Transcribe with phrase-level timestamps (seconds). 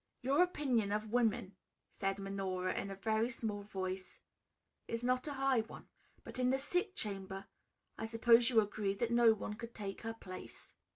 [0.23, 1.55] "Your opinion of woman,"
[1.91, 4.19] said Minora in a very small voice,
[4.87, 5.89] "is not a high one.
[6.23, 7.45] But, in the sick chamber,
[7.99, 10.73] I suppose you agree that no one could take her place?"